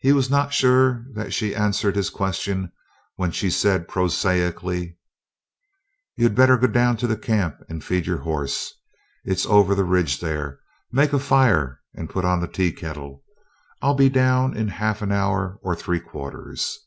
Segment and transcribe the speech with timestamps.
[0.00, 2.72] He was not sure that she answered his question
[3.16, 4.96] when she said prosaically:
[6.16, 8.72] "You had better go on down to camp and feed your horse
[9.26, 10.58] it's over the ridge there;
[10.90, 13.24] make a fire and put on the tea kettle.
[13.82, 16.78] I'll be down in half an hour or three quarters."